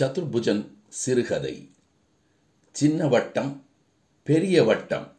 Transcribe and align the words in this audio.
சதுர்புஜன் 0.00 0.68
சிறுகதை. 0.88 1.70
சின்ன 2.70 3.08
வட்டம் 3.08 3.64
பெரிய 4.22 4.64
வட்டம் 4.64 5.16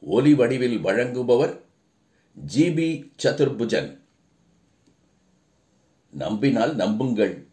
ஒலி 0.00 0.34
வடிவில் 0.34 0.84
வழங்குபவர் 0.84 1.60
ஜிபி 2.54 3.10
சதுர்புஜன். 3.22 3.98
நம்பினால் 6.10 6.74
நம்புங்கள். 6.74 7.46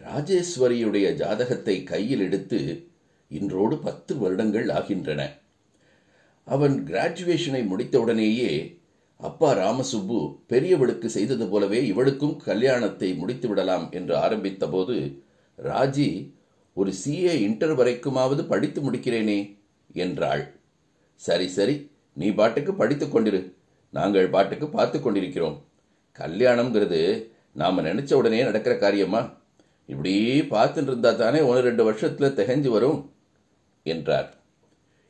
ராஜேஸ்வரியுடைய 0.00 1.14
ஜாதகத்தை 1.14 1.82
கையில் 1.82 2.20
எடுத்து 2.20 2.90
இன்றோடு 3.28 3.78
பத்து 3.78 4.18
வருடங்கள் 4.18 4.68
ஆகின்றன. 4.68 5.38
அவன் 6.44 6.86
கிராஜுவேஷனை 6.86 7.66
முடித்தவுடனேயே 7.66 8.82
அப்பா 9.16 9.52
ராமசுப்பு 9.52 10.38
பெரியவளுக்கு 10.48 11.06
செய்தது 11.06 11.48
போலவே 11.48 11.86
இவளுக்கும் 11.86 12.36
கல்யாணத்தை 12.36 13.14
முடித்து 13.14 13.48
விடலாம் 13.48 13.90
என்று 13.90 14.16
ஆரம்பித்தபோது 14.16 14.94
போது 14.94 15.22
ராஜி 15.58 16.34
ஒரு 16.72 16.92
சிஏ 17.04 17.32
இன்டர் 17.32 17.74
வரைக்குமாவது 17.78 18.46
படித்து 18.46 18.90
முடிக்கிறேனே 18.90 19.58
என்றாள். 19.92 20.54
சரி 21.14 21.48
சரி 21.48 21.90
நீ 22.12 22.30
பாட்டுக்கு 22.30 22.74
படித்து 22.74 23.06
கொண்டிரு. 23.06 23.52
நாங்கள் 23.90 24.28
பாட்டுக்கு 24.28 24.68
பார்த்து 24.68 25.00
கொண்டிருக்கிறோம். 25.00 25.64
கல்யாணம்ங்கிறது 26.18 27.28
நாம் 27.52 27.78
நினைச்ச 27.78 28.14
உடனே 28.14 28.42
நடக்கிற 28.42 28.76
காரியமா 28.76 29.42
இப்படி 29.86 30.40
பார்த்துட்டு 30.40 30.82
இருந்தா 30.82 31.10
தானே 31.12 31.40
ஒன்று 31.40 31.62
ரெண்டு 31.62 31.84
வருஷத்தில் 31.84 32.34
திகஞ்சு 32.34 32.68
வரும் 32.68 33.12
என்றார். 33.82 34.34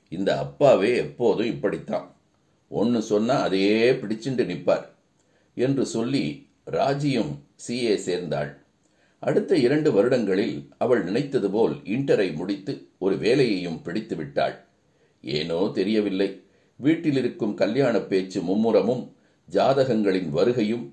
இந்த 0.09 0.39
அப்பாவே 0.39 0.97
எப்போதும் 0.97 1.47
இப்படித்தான். 1.47 2.17
ஒன்று 2.69 3.03
சொன்னால் 3.03 3.43
அதையே 3.43 3.91
பிடிச்சுண்டு 3.91 4.45
நிற்பார் 4.45 4.95
என்று 5.55 5.87
சொல்லி 5.87 6.49
ராஜியும் 6.71 7.33
சிஏ 7.69 7.95
சேர்ந்தாள். 7.95 8.64
அடுத்த 9.27 9.57
இரண்டு 9.57 9.91
வருடங்களில் 9.93 10.57
அவள் 10.79 11.03
நினைத்தது 11.05 11.49
போல் 11.51 11.75
இன்டரை 11.95 12.27
முடித்து 12.35 12.73
ஒரு 12.99 13.15
வேலையையும் 13.17 13.79
பிடித்து 13.83 14.17
விட்டாள். 14.17 14.57
ஏனோ 15.25 15.59
தெரியவில்லை. 15.75 16.29
வீட்டில் 16.81 17.17
இருக்கும் 17.17 17.55
கல்யாண 17.55 18.01
பேச்சு 18.01 18.41
மும்முரமும் 18.41 19.03
ஜாதகங்களின் 19.49 20.29
வருகையும் 20.35 20.85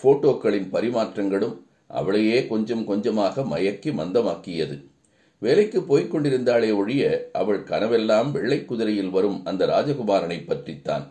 போட்டோக்களின் 0.00 0.68
பரிமாற்றங்களும் 0.72 1.56
அவளையே 1.86 2.38
கொஞ்சம் 2.46 2.84
கொஞ்சமாக 2.84 3.42
மயக்கி 3.42 3.90
மந்தமாக்கியது. 4.00 4.76
வேலைக்கு 5.42 5.82
போய்க் 5.82 6.12
கொண்டிருந்தாளே 6.14 6.70
ஒழிய 6.74 7.04
அவள் 7.32 7.60
கனவெல்லாம் 7.62 8.30
வெள்ளை 8.30 8.64
குதிரையில் 8.64 9.10
வரும் 9.10 9.40
அந்த 9.44 9.66
ராஜகுமாரனை 9.66 10.38
பற்றித்தான். 10.46 11.06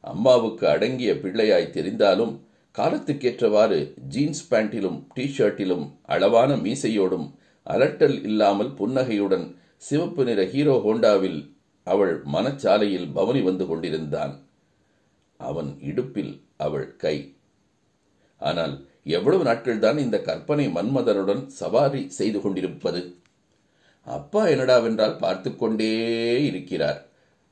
அம்மாவுக்கு 0.00 0.64
அடங்கிய 0.68 1.12
பிள்ளையாய் 1.12 1.74
தெரிந்தாலும் 1.76 2.34
காலத்துக்கேற்றவாறு 2.74 3.94
ஜீன்ஸ் 4.08 4.44
பேண்டிலும் 4.50 4.96
டி 5.14 5.24
ஷர்ட்டிலும் 5.36 5.84
அளவான 6.06 6.56
மீசையோடும் 6.56 7.26
அலட்டல் 7.66 8.16
இல்லாமல் 8.22 8.72
புன்னகையுடன் 8.72 9.46
சிவப்பு 9.76 10.24
நிற 10.24 10.40
ஹீரோ 10.44 10.74
ஹோண்டாவில் 10.84 11.38
அவள் 11.86 12.14
மனச்சாலையில் 12.24 13.08
பவனி 13.12 13.40
வந்து 13.40 13.66
கொண்டிருந்தான். 13.66 14.34
அவன் 15.40 15.70
இடுப்பில் 15.80 16.34
அவள் 16.56 16.96
கை. 16.96 17.16
ஆனால் 18.40 18.74
எவ்வளவு 19.04 19.42
நாட்கள்தான் 19.44 19.98
இந்த 19.98 20.16
கற்பனை 20.20 20.66
மன்மதனுடன் 20.68 21.46
சவாரி 21.46 22.02
செய்து 22.10 22.40
கொண்டிருப்பது? 22.40 23.02
அப்பா 24.06 24.42
என்னடாவென்றால் 24.46 25.18
பார்த்து 25.18 25.56
கொண்டே 25.56 25.92
இருக்கிறார். 26.44 27.00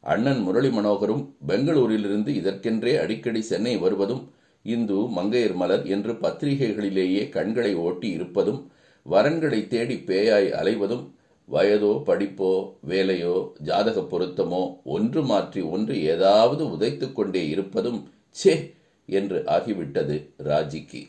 அண்ணன் 0.05 0.41
முரளி 0.41 0.69
மனோகரும் 0.69 1.25
பெங்களூரிலிருந்து 1.47 2.31
இதற்கென்றே 2.41 2.95
அடிக்கடி 2.99 3.43
சென்னை 3.43 3.77
வருவதும் 3.77 4.23
இந்து 4.63 4.99
மங்கையர் 5.09 5.55
மலர் 5.55 5.87
என்று 5.87 6.13
பத்திரிகைகளிலேயே 6.13 7.29
கண்களை 7.29 7.75
ஓட்டி 7.75 8.11
இருப்பதும் 8.11 8.71
வரன்களை 9.07 9.69
தேடி 9.69 9.95
பேயாய் 9.95 10.49
அலைவதும் 10.51 11.05
வயதோ 11.49 11.93
படிப்போ 12.07 12.51
வேலையோ 12.89 13.53
ஜாதக 13.59 14.01
பொருத்தமோ 14.01 14.75
ஒன்று 14.83 15.23
மாற்றி 15.23 15.61
ஒன்று 15.61 16.03
ஏதாவது 16.03 16.69
உதைத்து 16.71 17.13
கொண்டே 17.13 17.49
இருப்பதும் 17.49 18.09
சே 18.31 18.75
என்று 19.09 19.39
ஆகிவிட்டது 19.47 20.17
ராஜிக்கு. 20.45 21.03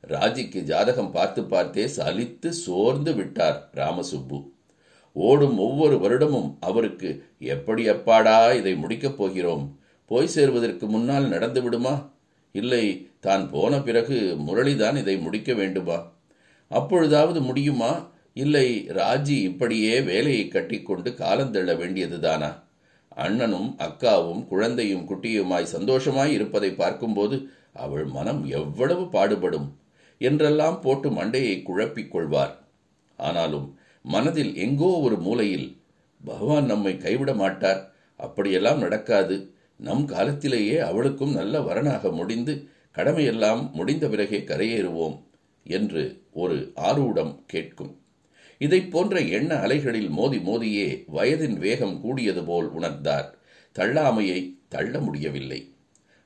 ராஜிக்கு 0.00 0.60
ஜாதகம் 0.62 1.10
பார்த்து 1.10 1.44
பார்த்தே 1.44 1.84
சலித்து 1.84 2.48
சோர்ந்து 2.48 3.14
விட்டார் 3.14 3.58
ராமசுப்பு. 3.74 4.38
ஓடும் 5.12 5.58
ஒவ்வொரு 5.58 5.96
வருடமும் 5.96 6.56
அவருக்கு 6.60 7.10
எப்படி 7.38 7.88
அப்பாடா 7.88 8.52
இதை 8.52 8.74
முடிக்கப் 8.74 9.16
போகிறோம்? 9.16 9.78
போய் 10.06 10.26
சேர்வதற்கு 10.26 10.86
முன்னால் 10.86 11.28
நடந்து 11.28 11.62
விடுமா? 11.62 12.11
இல்லை 12.52 13.10
தான் 13.20 13.50
போன 13.50 13.80
பிறகு 13.80 14.36
முரளிதான் 14.46 14.96
இதை 14.96 15.16
முடிக்க 15.18 15.54
வேண்டுமா? 15.54 16.12
அப்பொழுதாவது 16.68 17.40
முடியுமா? 17.40 18.10
இல்லை 18.34 18.86
ராஜி 18.88 19.36
இப்படியே 19.40 20.00
வேலையை 20.00 20.48
கட்டிக்கொண்டு 20.48 21.10
காலந்தள்ள 21.10 21.76
வேண்டியதுதானா? 21.76 22.62
அண்ணனும் 23.08 23.76
அக்காவும் 23.78 24.46
குழந்தையும் 24.46 25.08
குட்டியுமாய் 25.08 25.62
சந்தோஷமாய் 25.62 26.32
இருப்பதை 26.32 26.70
பார்க்கும்போது 26.72 27.48
அவள் 27.72 28.04
மனம் 28.04 28.44
எவ்வளவு 28.44 29.08
பாடுபடும் 29.08 29.78
என்றெல்லாம் 30.18 30.80
போட்டு 30.80 31.10
மண்டையை 31.10 31.62
குழப்பிக் 31.62 32.10
கொள்வார். 32.10 32.54
ஆனாலும் 33.16 33.78
மனதில் 34.02 34.56
எங்கோ 34.56 34.86
ஒரு 34.86 35.16
மூலையில் 35.16 35.76
பகவான் 36.24 36.64
நம்மை 36.64 36.96
கைவிட 36.96 37.34
மாட்டார் 37.34 37.92
அப்படியெல்லாம் 38.16 38.78
நடக்காது. 38.78 39.51
நம் 39.86 40.04
காலத்திலேயே 40.04 40.76
அவளுக்கும் 40.90 41.32
நல்ல 41.32 41.60
வரனாக 41.60 42.12
முடிந்து 42.12 42.54
கடமையெல்லாம் 42.96 43.62
முடிந்த 43.72 44.08
பிறகே 44.08 44.38
கரையேறுவோம் 44.38 45.16
என்று 45.66 46.02
ஒரு 46.32 46.56
ஆரூடம் 46.88 47.32
கேட்கும். 47.46 47.92
இதை 48.58 48.80
போன்ற 48.86 49.20
எண்ண 49.36 49.52
அலைகளில் 49.54 50.10
மோதி 50.10 50.38
மோதியே 50.38 50.88
வயதின் 51.14 51.56
வேகம் 51.58 51.96
கூடியது 52.00 52.42
போல் 52.44 52.68
உணர்ந்தார். 52.78 53.28
தள்ளாமையை 53.76 54.40
தள்ள 54.68 54.94
முடியவில்லை. 54.98 55.60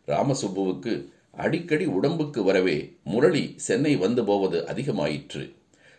ராமசுப்புவுக்கு 0.09 0.95
அடிக்கடி 1.45 1.87
உடம்புக்கு 1.99 2.43
வரவே 2.43 2.79
முரளி 3.05 3.45
சென்னை 3.67 3.93
வந்து 3.97 4.25
போவது 4.25 4.59
அதிகமாயிற்று. 4.73 5.45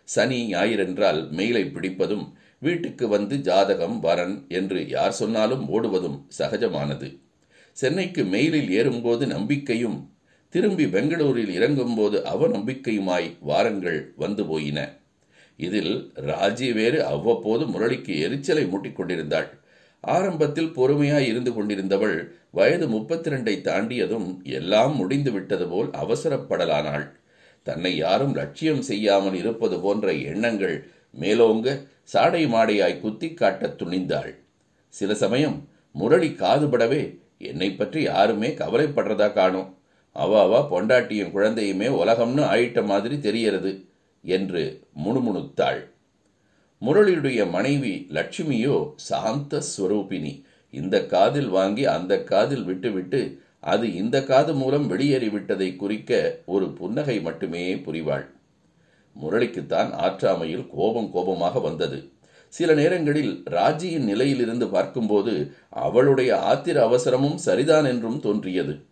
சனி 0.07 0.39
ஞாயிறென்றால் 0.53 1.21
மெயிலை 1.37 1.63
பிடிப்பதும் 1.71 2.25
வீட்டுக்கு 2.59 3.07
வந்து 3.07 3.35
ஜாதகம் 3.47 3.97
வரன் 3.99 4.35
என்று 4.49 4.79
யார் 4.87 5.11
சொன்னாலும் 5.11 5.65
ஓடுவதும் 5.69 6.19
சகஜமானது. 6.39 7.09
சென்னைக்கு 7.79 8.21
மெயிலில் 8.23 8.69
ஏறும்போது 8.69 9.27
நம்பிக்கையும் 9.27 9.97
திரும்பி 10.53 10.85
பெங்களூரில் 10.87 11.51
இறங்கும்போது 11.57 12.17
அவநம்பிக்கையுமாய் 12.33 13.27
வாரங்கள் 13.39 13.99
வந்து 14.15 14.43
போயின. 14.45 14.79
இதில் 15.59 15.93
ராஜி 16.15 16.73
வேறு 16.73 16.99
அவ்வப்போது 17.05 17.65
முரளிக்கு 17.65 18.19
எரிச்சலை 18.19 18.63
மூட்டிக் 18.65 18.95
கொண்டிருந்தாள். 18.95 19.49
ஆரம்பத்தில் 20.01 20.71
பொறுமையாய் 20.75 21.27
இருந்து 21.27 21.51
கொண்டிருந்தவள் 21.51 22.17
வயது 22.51 22.87
முப்பத்தி 22.87 23.29
ரெண்டை 23.29 23.55
தாண்டியதும் 23.61 24.27
எல்லாம் 24.43 24.95
முடிந்து 24.95 25.31
விட்டது 25.31 25.67
போல் 25.67 25.89
அவசரப்படலானாள். 26.03 27.07
தன்னை 27.63 27.93
யாரும் 27.95 28.35
லட்சியம் 28.35 28.81
செய்யாமல் 28.81 29.33
இருப்பது 29.33 29.79
போன்ற 29.79 30.13
எண்ணங்கள் 30.13 30.75
மேலோங்க 31.19 31.69
சாடை 32.03 32.43
மாடையாய் 32.47 32.99
குத்தி 32.99 33.33
காட்டத் 33.33 33.79
துணிந்தாள். 33.81 34.33
சில 34.93 35.13
சமயம் 35.15 35.57
முரளி 35.95 36.29
காதுபடவே 36.29 37.03
என்னை 37.41 37.69
பற்றி 37.71 38.01
யாருமே 38.01 38.49
கவலைப்படுறதா 38.61 39.33
காணும். 39.33 39.69
அவாவா 40.15 40.59
பொண்டாட்டியும் 40.71 41.33
குழந்தையுமே 41.33 41.87
உலகம்னு 42.01 42.43
ஆயிட்ட 42.53 42.79
மாதிரி 42.85 43.19
தெரியறது 43.19 43.71
என்று 44.23 44.63
முணுமுணுத்தாள். 45.05 45.81
முரளியுடைய 46.81 47.41
மனைவி 47.49 47.93
லட்சுமியோ 48.09 48.77
சாந்த 48.95 49.61
ஸ்வரூபினி 49.71 50.33
இந்த 50.73 50.95
காதில் 51.05 51.49
வாங்கி 51.49 51.85
அந்த 51.85 52.13
காதில் 52.23 52.63
விட்டுவிட்டு 52.63 53.21
அது 53.59 53.85
இந்த 53.93 54.17
காது 54.23 54.53
மூலம் 54.53 54.85
வெளியேறிவிட்டதை 54.91 55.69
குறிக்க 55.75 56.41
ஒரு 56.45 56.65
புன்னகை 56.71 57.15
மட்டுமே 57.19 57.63
புரிவாள். 57.75 58.25
முரளிக்குத்தான் 59.15 59.89
ஆற்றாமையில் 60.05 60.65
கோபம் 60.67 61.09
கோபமாக 61.11 61.59
வந்தது. 61.59 61.99
சில 62.47 62.73
நேரங்களில் 62.73 63.43
ராஜியின் 63.49 64.03
நிலையிலிருந்து 64.03 64.67
பார்க்கும்போது 64.67 65.51
அவளுடைய 65.69 66.31
ஆத்திர 66.35 66.77
அவசரமும் 66.79 67.35
சரிதான் 67.35 67.85
என்றும் 67.85 68.19
தோன்றியது. 68.19 68.85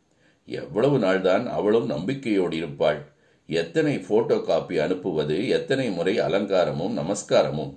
எவ்வளவு 0.46 0.98
நாள்தான் 1.00 1.46
அவளும் 1.48 1.86
நம்பிக்கையோடு 1.86 2.56
இருப்பாள். 2.56 3.00
எத்தனை 3.48 4.00
போட்டோ 4.00 4.38
காப்பி 4.38 4.78
அனுப்புவது 4.80 5.48
எத்தனை 5.48 5.90
முறை 5.90 6.20
அலங்காரமும் 6.20 6.94
நமஸ்காரமும். 6.98 7.74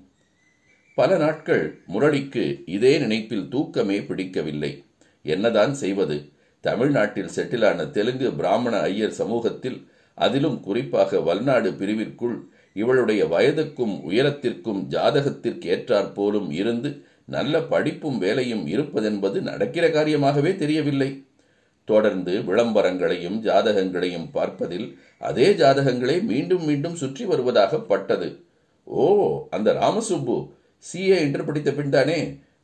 பல 0.94 1.16
நாட்கள் 1.16 1.80
முரளிக்கு 1.86 2.62
இதே 2.66 2.98
நினைப்பில் 2.98 3.48
தூக்கமே 3.48 4.00
பிடிக்கவில்லை. 4.00 4.84
என்னதான் 5.22 5.74
செய்வது? 5.74 6.32
தமிழ்நாட்டில் 6.60 7.34
செட்டிலான 7.34 7.90
தெலுங்கு 7.90 8.32
பிராமண 8.32 8.80
ஐயர் 8.80 9.10
சமூகத்தில் 9.10 9.88
அதிலும் 10.14 10.60
குறிப்பாக 10.60 11.20
வல்நாடு 11.20 11.70
பிரிவிற்குள் 11.70 12.38
இவளுடைய 12.80 13.22
வயதுக்கும் 13.34 13.94
உயரத்திற்கும் 14.08 14.80
ஜாதகத்திற்கு 14.94 15.66
ஏற்றாற் 15.74 16.10
போலும் 16.18 16.48
இருந்து 16.60 16.90
நல்ல 17.36 17.54
படிப்பும் 17.72 18.18
வேலையும் 18.24 18.64
இருப்பதென்பது 18.74 19.38
நடக்கிற 19.48 19.86
காரியமாகவே 19.96 20.52
தெரியவில்லை. 20.62 21.10
தொடர்ந்து 21.88 22.32
விளம்பரங்களையும் 22.48 23.38
ஜாதகங்களையும் 23.46 24.28
பார்ப்பதில் 24.36 24.86
அதே 25.28 25.46
ஜாதகங்களே 25.60 26.16
மீண்டும் 26.30 26.64
மீண்டும் 26.68 26.98
சுற்றி 27.02 27.24
வருவதாக 27.30 27.80
பட்டது. 27.90 28.28
ஓ 28.84 29.04
அந்த 29.56 29.68
ராமசுப்பு 29.80 30.36
சிஏ 30.84 31.16
என்று 31.26 31.42
படித்த 31.48 31.70
பின்தானே 31.78 32.18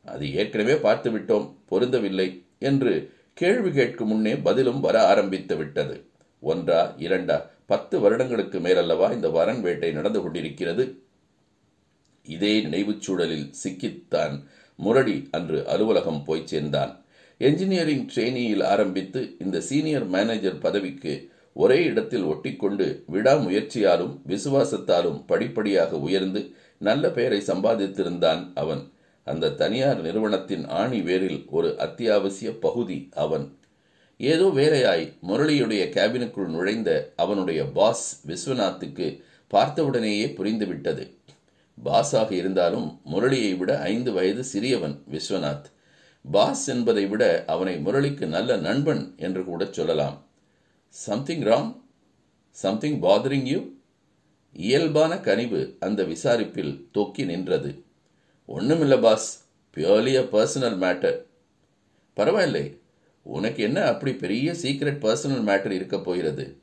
அது 0.05 0.25
ஏற்கனவே 0.41 0.75
பார்த்து 0.85 1.09
விட்டோம் 1.11 1.47
பொருந்தவில்லை 1.71 2.27
என்று 2.69 2.93
கேள்வி 3.39 3.71
கேட்கும் 3.77 4.11
முன்னே 4.11 4.33
பதிலும் 4.47 4.81
வர 4.85 4.95
ஆரம்பித்து 5.11 5.55
விட்டது. 5.61 5.95
ஒன்றா 6.43 6.79
இரண்டா 7.05 7.37
பத்து 7.65 7.99
வருடங்களுக்கு 7.99 8.59
மேலல்லவா 8.59 9.13
இந்த 9.13 9.29
வரன் 9.29 9.61
வேட்டை 9.61 9.91
நடந்து 9.91 10.21
கொண்டிருக்கிறது. 10.21 11.01
இதே 12.23 12.61
நினைவுச் 12.61 13.01
சூழலில் 13.01 13.49
சிக்கித்தான் 13.63 14.43
முரடி 14.75 15.27
அன்று 15.31 15.67
அலுவலகம் 15.67 16.23
போய் 16.23 16.47
சேர்ந்தான். 16.47 17.05
என்ஜினியரிங் 17.37 18.09
ட்ரெயினியில் 18.15 18.63
ஆரம்பித்து 18.63 19.35
இந்த 19.39 19.61
சீனியர் 19.61 20.05
மேனேஜர் 20.05 20.57
பதவிக்கு 20.57 21.31
ஒரே 21.53 21.83
இடத்தில் 21.83 22.23
ஒட்டிக்கொண்டு 22.23 23.03
விடாமுயற்சியாலும் 23.11 24.19
விசுவாசத்தாலும் 24.27 25.23
படிப்படியாக 25.27 25.99
உயர்ந்து 25.99 26.53
நல்ல 26.77 27.09
பெயரை 27.09 27.39
சம்பாதித்திருந்தான் 27.39 28.51
அவன். 28.55 28.91
அந்த 29.23 29.51
தனியார் 29.51 30.01
நிறுவனத்தின் 30.01 30.67
ஆணி 30.67 30.99
வேரில் 30.99 31.45
ஒரு 31.49 31.79
அத்தியாவசிய 31.79 32.57
பகுதி 32.59 33.09
அவன். 33.15 33.57
ஏதோ 34.19 34.45
வேலையாய் 34.53 35.05
முரளியுடைய 35.27 35.83
கேபினுக்குள் 35.95 36.47
நுழைந்த 36.47 37.13
அவனுடைய 37.15 37.65
பாஸ் 37.65 38.27
விஸ்வநாத்துக்கு 38.27 39.07
பார்த்தவுடனேயே 39.47 40.27
புரிந்துவிட்டது. 40.27 41.03
பாஸாக 41.77 42.31
இருந்தாலும் 42.31 43.01
முரளியை 43.05 43.57
விட 43.57 43.71
ஐந்து 43.79 44.11
வயது 44.13 44.43
சிறியவன் 44.53 44.95
விஸ்வநாத். 45.11 45.67
பாஸ் 46.25 46.65
என்பதை 46.69 47.05
விட 47.05 47.23
அவனை 47.47 47.75
முரளிக்கு 47.77 48.25
நல்ல 48.27 48.55
நண்பன் 48.57 49.13
என்று 49.17 49.43
கூட 49.43 49.67
சொல்லலாம். 49.71 50.17
Something 50.89 51.43
wrong 51.43 51.71
something 52.49 53.01
bothering 53.01 53.47
you 53.53 53.59
இயல்பான 54.53 55.13
கனிவு 55.19 55.61
அந்த 55.79 56.03
விசாரிப்பில் 56.03 56.73
தொக்கி 56.93 57.25
நின்றது. 57.25 57.71
ஒன்றுமில்ல 58.47 59.01
boss 59.01 59.29
purely 59.77 60.15
a 60.15 60.25
personal 60.35 60.77
matter 60.83 61.17
பரவாயில்லை 62.13 62.65
உனக்கு 63.25 63.63
என்ன 63.63 63.81
அப்படி 63.81 64.13
பெரிய 64.13 64.51
சீக்ரெட் 64.51 65.01
பர்சனல் 65.05 65.45
மேட்டர் 65.47 65.71
இருக்க 65.71 65.99
போகிறது? 65.99 66.57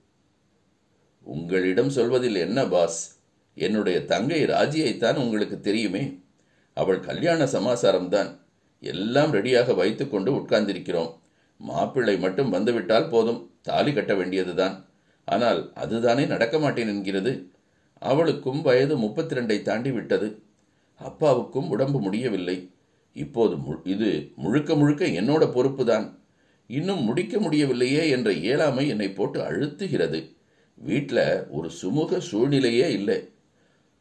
உங்களிடம் 1.23 1.91
சொல்வதில் 1.91 2.35
என்ன 2.35 2.67
பாஸ் 2.67 3.21
என்னுடைய 3.55 4.05
தங்கை 4.05 4.45
ராஜியைத்தான் 4.45 5.17
உங்களுக்கு 5.17 5.61
தெரியுமே. 5.61 6.21
அவள் 6.75 7.01
கல்யாண 7.01 7.45
சமாசாரம்தான். 7.45 8.39
எல்லாம் 8.81 9.33
ரெடியாக 9.33 9.75
வைத்துக்கொண்டு 9.75 10.37
உட்கார்ந்திருக்கிறோம். 10.37 11.19
மாப்பிள்ளை 11.59 12.19
மட்டும் 12.19 12.51
வந்துவிட்டால் 12.51 13.09
போதும். 13.09 13.51
தாலி 13.63 13.93
கட்ட 13.93 14.15
வேண்டியதுதான். 14.15 14.89
ஆனால் 15.25 15.73
அதுதானே 15.75 16.27
நடக்க 16.27 16.59
மாட்டேன் 16.59 16.89
என்கிறது. 16.89 17.51
அவளுக்கும் 17.99 18.63
வயது 18.63 18.97
முப்பத்தி 18.97 19.35
ரெண்டை 19.35 19.63
தாண்டி 19.63 19.91
விட்டது. 19.91 20.43
அப்பாவுக்கும் 20.95 21.69
உடம்பு 21.69 22.01
முடியவில்லை. 22.01 22.71
இப்போது 23.13 23.57
இது 23.85 24.31
முழுக்க 24.37 24.75
முழுக்க 24.75 25.07
என்னோட 25.07 25.45
பொறுப்புதான். 25.51 26.21
இன்னும் 26.73 27.03
முடிக்க 27.03 27.39
முடியவில்லையே 27.39 28.09
என்ற 28.09 28.33
இயலாமை 28.33 28.89
என்னை 28.89 29.09
போட்டு 29.11 29.41
அழுத்துகிறது. 29.41 30.37
வீட்டில் 30.75 31.49
ஒரு 31.51 31.71
சுமூக 31.83 32.19
சூழ்நிலையே 32.19 32.93
இல்லை. 32.93 33.29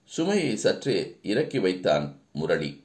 சுமையை 0.04 0.58
சற்றே 0.58 1.18
இறக்கி 1.22 1.60
வைத்தான் 1.60 2.06
முரளி. 2.34 2.84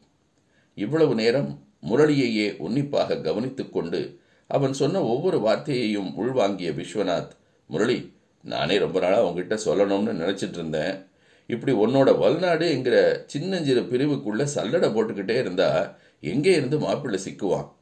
இவ்வளவு 0.75 1.15
நேரம் 1.15 1.51
முரளியையே 1.83 2.57
உன்னிப்பாக 2.57 3.17
கவனித்துக் 3.17 3.73
கொண்டு 3.73 4.21
அவன் 4.47 4.73
சொன்ன 4.73 5.03
ஒவ்வொரு 5.03 5.39
வார்த்தையையும் 5.39 6.11
உள்வாங்கிய 6.17 6.71
விஸ்வநாத் 6.71 7.31
முரளி 7.67 8.13
நானே 8.43 8.79
ரொம்ப 8.79 9.01
நாளாக 9.01 9.29
உங்ககிட்ட 9.29 9.55
சொல்லணும்னு 9.55 10.21
நினச்சிட்டு 10.23 10.59
இருந்தேன். 10.59 11.07
இப்படி 11.47 11.73
உன்னோட 11.73 12.19
வல்நாடு 12.19 12.71
என்கிற 12.71 13.25
சின்னஞ்சிறு 13.27 13.81
பிரிவுக்குள்ள 13.81 14.47
சல்லடை 14.55 14.89
போட்டுக்கிட்டே 14.91 15.39
இருந்தா 15.39 15.97
எங்கே 16.21 16.53
இருந்து 16.55 16.79
மாப்பிள்ளை 16.79 17.21
சிக்குவான்? 17.29 17.73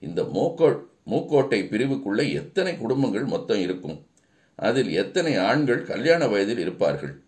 இந்த 0.00 0.22
மோக்கோள் 0.22 0.78
மூக்கோட்டை 1.06 1.58
பிரிவுக்குள்ள 1.64 2.32
எத்தனை 2.32 2.78
குடும்பங்கள் 2.78 3.24
மொத்தம் 3.24 3.60
இருக்கும்? 3.60 4.06
அதில் 4.54 4.90
எத்தனை 4.92 5.36
ஆண்கள் 5.36 5.82
கல்யாண 5.82 6.28
வயதில் 6.28 6.58
இருப்பார்கள்? 6.58 7.22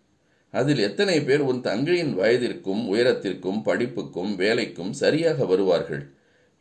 அதில் 0.51 0.79
எத்தனை 0.79 1.23
பேர் 1.23 1.41
உன் 1.41 1.61
தங்கையின் 1.61 2.19
வயதிற்கும் 2.19 2.95
உயரத்திற்கும் 2.95 3.63
படிப்புக்கும் 3.65 4.33
வேலைக்கும் 4.37 4.91
சரியாக 4.91 5.45
வருவார்கள்? 5.45 6.11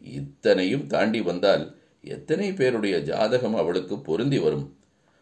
இத்தனையும் 0.01 0.87
தாண்டி 0.87 1.21
வந்தால் 1.21 1.75
எத்தனை 2.01 2.53
பேருடைய 2.53 2.99
ஜாதகம் 2.99 3.55
அவளுக்கு 3.55 3.99
பொருந்தி 3.99 4.39
வரும்? 4.39 4.77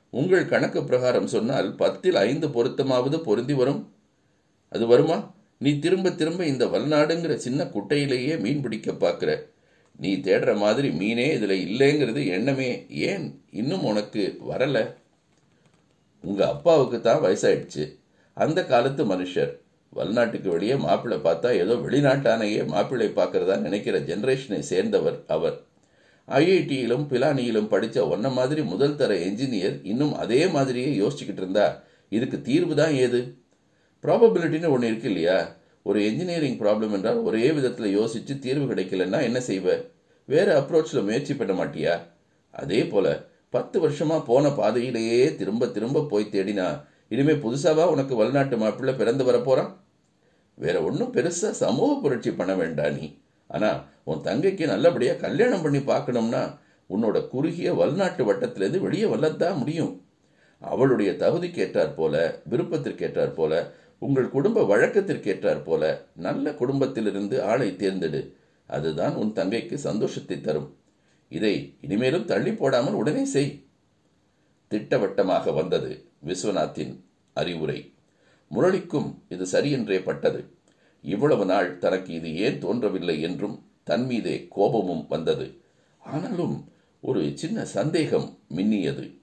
உங்கள் 0.09 0.45
கணக்கு 0.45 0.83
பிரகாரம் 0.83 1.27
சொன்னால் 1.27 1.75
பத்தில் 1.75 2.15
ஐந்து 2.15 2.47
பொருத்தமாவது 2.47 3.17
பொருந்தி 3.17 3.53
வரும். 3.53 3.93
அது 4.69 4.87
வருமா? 4.87 5.33
நீ 5.57 5.79
திரும்ப 5.79 6.11
திரும்ப 6.11 6.45
இந்த 6.45 6.65
வல்நாடுங்கிற 6.65 7.35
சின்ன 7.35 7.63
குட்டையிலேயே 7.63 8.39
மீன் 8.39 8.61
பிடிக்க 8.61 8.91
பார்க்குற. 8.91 9.31
நீ 9.99 10.15
தேடுற 10.15 10.57
மாதிரி 10.57 10.89
மீனே 10.89 11.33
இதில் 11.33 11.63
இல்லைங்கிறது 11.67 12.25
எண்ணமே. 12.25 12.85
ஏன் 12.89 13.41
இன்னும் 13.51 13.83
உனக்கு 13.83 14.37
வரலை? 14.49 14.93
உங்கள் 16.21 16.47
அப்பாவுக்கு 16.47 17.01
தான் 17.01 17.23
வயசாயிடுச்சு. 17.23 17.97
அந்த 18.33 18.65
காலத்து 18.65 19.05
மனுஷர் 19.05 19.63
வல்நாட்டுக்கு 19.89 20.49
வெளியே 20.49 20.75
மாப்பிள்ளை 20.75 21.17
பார்த்தா 21.17 21.49
ஏதோ 21.55 21.73
வெளிநாட்டானையே 21.73 22.67
மாப்பிள்ளை 22.67 23.07
பார்க்கறதா 23.07 23.57
நினைக்கிற 23.59 23.99
ஜென்ரேஷனை 23.99 24.59
சேர்ந்தவர் 24.59 25.23
அவர். 25.27 25.63
ஐஐடியிலும் 26.27 27.05
பிலானியிலும் 27.09 27.67
படித்த 27.67 28.05
ஒன்ன 28.05 28.31
மாதிரி 28.31 28.63
முதல் 28.63 28.95
தர 28.95 29.13
என்ஜினியர் 29.15 29.79
இன்னும் 29.83 30.13
அதே 30.13 30.47
மாதிரியே 30.47 30.99
யோசிச்சுக்கிட்டு 31.01 31.43
இருந்தா. 31.43 31.83
இதுக்கு 32.09 32.41
தீர்வு 32.41 32.75
தான் 32.75 32.91
ஏது? 32.91 33.37
ப்ராபபிலிட்டின்னு 34.03 34.69
ஒன்று 34.69 34.87
இருக்கு 34.87 35.07
இல்லையா? 35.07 35.57
ஒரு 35.85 36.05
என்ஜினியரிங் 36.05 36.57
ப்ராப்ளம் 36.57 36.91
என்றால் 36.91 37.17
ஒரே 37.17 37.51
விதத்தில் 37.51 37.91
யோசித்து 37.91 38.39
தீர்வு 38.39 38.73
கிடைக்கலன்னா 38.73 39.21
என்ன 39.21 39.39
செய்வ? 39.39 39.85
வேறு 40.25 40.51
அப்ரோச்சில் 40.59 41.03
முயற்சி 41.03 41.33
பண்ண 41.35 41.53
மாட்டியா? 41.53 41.93
அதே 42.51 42.85
போல 42.85 43.07
பத்து 43.49 43.79
வருஷமாக 43.79 44.21
போன 44.21 44.49
பாதையிலேயே 44.49 45.35
திரும்ப 45.35 45.67
திரும்ப 45.67 46.03
போய் 46.03 46.31
தேடினா 46.31 46.67
இனிமேல் 47.07 47.43
புதுசாவா 47.43 47.83
உனக்கு 47.85 48.15
வல்நாட்டு 48.15 48.57
மாப்பிள்ளை 48.57 48.93
பிறந்து 48.93 49.23
வரப்போறான் 49.23 49.71
வேற 50.57 50.81
ஒன்றும் 50.81 51.13
பெருசாக 51.13 51.51
சமூக 51.51 52.01
புரட்சி 52.01 52.31
பண்ண 52.31 52.55
வேண்டாம் 52.55 52.93
நீ. 52.93 53.17
ஆனால் 53.47 53.79
உன் 54.03 54.21
தங்கைக்கு 54.21 54.65
நல்லபடியாக 54.65 55.19
கல்யாணம் 55.19 55.61
பண்ணி 55.61 55.79
பார்க்கணும்னா 55.79 56.43
உன்னோட 56.89 57.27
குறுகிய 57.27 57.73
வல்நாட்டு 57.73 58.33
வட்டத்திலேருந்து 58.33 58.79
வெளியே 58.79 59.05
வளர்த்தா 59.05 59.57
முடியும். 59.57 59.93
அவளுடைய 60.61 61.11
தகுதிக்கேற்றாற் 61.11 61.95
போல 61.95 62.41
விருப்பத்திற்கேற்றாற் 62.49 63.33
போல 63.33 63.53
உங்கள் 63.99 64.29
குடும்ப 64.29 64.63
வழக்கத்திற்கேற்றார் 64.63 65.63
போல 65.63 66.07
நல்ல 66.15 66.53
குடும்பத்திலிருந்து 66.53 67.43
ஆளை 67.43 67.71
தேர்ந்தெடு. 67.71 68.33
அதுதான் 68.65 69.15
உன் 69.15 69.33
தங்கைக்கு 69.33 69.73
சந்தோஷத்தை 69.73 70.41
தரும். 70.41 70.75
இதை 71.29 71.77
இனிமேலும் 71.81 72.25
தள்ளி 72.25 72.51
போடாமல் 72.51 72.93
உடனே 72.93 73.25
செய். 73.25 73.65
திட்டவட்டமாக 74.67 75.51
வந்தது 75.51 76.05
விஸ்வநாத்தின் 76.25 76.93
அறிவுரை. 77.33 77.93
முரளிக்கும் 78.51 79.21
இது 79.29 79.45
சரியென்றே 79.51 80.03
பட்டது. 80.03 80.53
இவ்வளவு 81.01 81.45
நாள் 81.45 81.77
தனக்கு 81.77 82.13
இது 82.13 82.35
ஏன் 82.35 82.59
தோன்றவில்லை 82.59 83.21
என்றும் 83.21 83.65
தன் 83.83 84.05
மீதே 84.05 84.47
கோபமும் 84.49 85.07
வந்தது. 85.07 85.57
ஆனாலும் 85.99 86.69
ஒரு 87.01 87.31
சின்ன 87.33 87.65
சந்தேகம் 87.65 88.37
மின்னியது. 88.55 89.17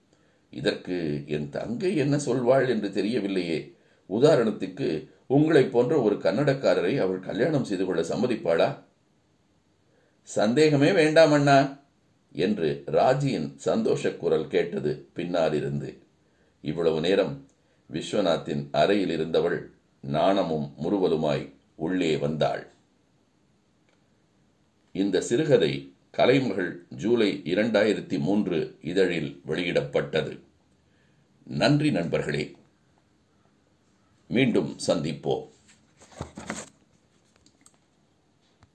இதற்கு 0.51 1.23
என் 1.27 1.49
தங்கை 1.49 1.97
என்ன 1.97 2.17
சொல்வாள் 2.17 2.69
என்று 2.69 2.89
தெரியவில்லையே. 2.89 3.75
உதாரணத்துக்கு 4.09 5.11
உங்களைப் 5.27 5.73
போன்ற 5.73 6.01
ஒரு 6.01 6.15
கன்னடக்காரரை 6.15 6.99
அவள் 6.99 7.21
கல்யாணம் 7.21 7.65
செய்து 7.65 7.85
கொள்ள 7.85 8.03
சம்மதிப்பாளா? 8.03 8.79
சந்தேகமே 10.23 10.93
வேண்டாம் 10.93 11.33
அண்ணா 11.33 11.81
என்று 12.33 12.85
ராஜியின் 12.87 13.57
சந்தோஷ 13.57 14.11
குரல் 14.11 14.49
கேட்டது 14.49 15.09
பின்னாலிருந்து. 15.13 16.03
இவ்வளவு 16.61 17.01
நேரம் 17.01 17.47
விஸ்வநாத்தின் 17.93 18.69
அறையில் 18.73 19.11
இருந்தவள் 19.11 19.71
நாணமும் 20.01 20.75
முறுவலுமாய் 20.83 21.53
உள்ளே 21.75 22.17
வந்தாள். 22.17 22.67
இந்த 24.93 25.21
சிறுகதை 25.21 25.93
கலைமகள் 26.11 26.85
ஜூலை 26.89 27.41
இரண்டாயிரத்தி 27.45 28.19
மூன்று 28.19 28.79
இதழில் 28.83 29.41
வெளியிடப்பட்டது. 29.47 30.39
நன்றி 31.45 31.91
நண்பர்களே. 31.91 32.57
மீண்டும் 34.33 34.71
சந்திப்போம். 34.87 35.47